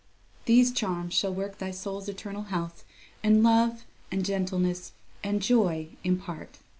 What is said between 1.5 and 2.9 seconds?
thy soul's eternal health,